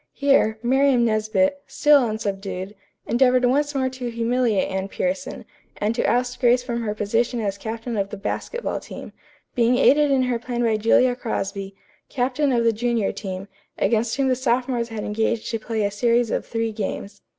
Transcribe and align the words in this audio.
Here, 0.13 0.57
Miriam 0.63 1.05
Nesbit, 1.05 1.61
still 1.67 2.01
unsubdued, 2.07 2.73
endeavored 3.05 3.45
once 3.45 3.75
more 3.75 3.87
to 3.89 4.09
humiliate 4.09 4.67
Anne 4.71 4.87
Pierson, 4.87 5.45
and 5.77 5.93
to 5.93 6.03
oust 6.09 6.39
Grace 6.39 6.63
from 6.63 6.81
her 6.81 6.95
position 6.95 7.39
as 7.39 7.55
captain 7.55 7.95
of 7.97 8.09
the 8.09 8.17
basketball 8.17 8.79
team, 8.79 9.13
being 9.53 9.77
aided 9.77 10.09
in 10.09 10.23
her 10.23 10.39
plan 10.39 10.63
by 10.63 10.75
Julia 10.77 11.15
Crosby, 11.15 11.75
captain 12.09 12.51
of 12.51 12.63
the 12.63 12.73
junior 12.73 13.11
team, 13.11 13.47
against 13.77 14.15
whom 14.17 14.27
the 14.27 14.35
sophomores 14.35 14.89
had 14.89 15.03
engaged 15.03 15.51
to 15.51 15.59
play 15.59 15.85
a 15.85 15.91
series 15.91 16.31
of 16.31 16.47
three 16.47 16.71
games. 16.71 17.21